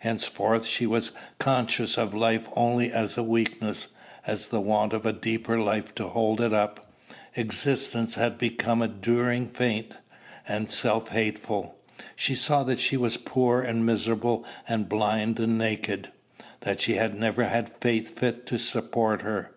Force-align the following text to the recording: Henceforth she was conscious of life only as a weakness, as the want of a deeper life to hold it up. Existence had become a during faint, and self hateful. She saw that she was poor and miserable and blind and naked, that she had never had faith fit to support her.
Henceforth 0.00 0.66
she 0.66 0.86
was 0.86 1.12
conscious 1.38 1.96
of 1.96 2.12
life 2.12 2.50
only 2.54 2.92
as 2.92 3.16
a 3.16 3.22
weakness, 3.22 3.88
as 4.26 4.48
the 4.48 4.60
want 4.60 4.92
of 4.92 5.06
a 5.06 5.12
deeper 5.14 5.58
life 5.58 5.94
to 5.94 6.08
hold 6.08 6.42
it 6.42 6.52
up. 6.52 6.92
Existence 7.34 8.14
had 8.16 8.36
become 8.36 8.82
a 8.82 8.88
during 8.88 9.48
faint, 9.48 9.94
and 10.46 10.70
self 10.70 11.08
hateful. 11.08 11.78
She 12.14 12.34
saw 12.34 12.62
that 12.64 12.78
she 12.78 12.98
was 12.98 13.16
poor 13.16 13.62
and 13.62 13.86
miserable 13.86 14.44
and 14.68 14.86
blind 14.86 15.40
and 15.40 15.56
naked, 15.56 16.12
that 16.60 16.78
she 16.82 16.96
had 16.96 17.18
never 17.18 17.44
had 17.44 17.70
faith 17.70 18.10
fit 18.18 18.44
to 18.48 18.58
support 18.58 19.22
her. 19.22 19.50